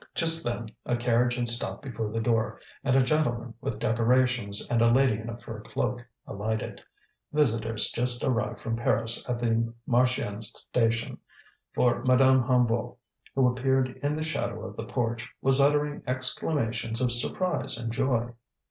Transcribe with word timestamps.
Just 0.15 0.43
then, 0.43 0.69
a 0.83 0.95
carriage 0.97 1.35
had 1.35 1.47
stopped 1.47 1.83
before 1.83 2.09
the 2.11 2.19
door 2.19 2.59
and 2.83 2.95
a 2.95 3.03
gentleman 3.03 3.53
with 3.61 3.77
decorations 3.77 4.65
and 4.67 4.81
a 4.81 4.91
lady 4.91 5.13
in 5.13 5.29
a 5.29 5.37
fur 5.37 5.61
cloak 5.61 6.03
alighted: 6.27 6.81
visitors 7.31 7.91
just 7.91 8.23
arrived 8.23 8.59
from 8.61 8.75
Paris 8.77 9.23
at 9.29 9.37
the 9.37 9.71
Marchiennes 9.87 10.47
station, 10.57 11.19
for 11.75 12.03
Madame 12.03 12.41
Hennebeau, 12.45 12.97
who 13.35 13.47
appeared 13.47 13.89
in 14.01 14.15
the 14.15 14.23
shadow 14.23 14.65
of 14.65 14.75
the 14.75 14.85
porch, 14.85 15.29
was 15.39 15.61
uttering 15.61 16.01
exclamations 16.07 16.99
of 16.99 17.11
surprise 17.11 17.77
and 17.77 17.91
joy. 17.93 18.31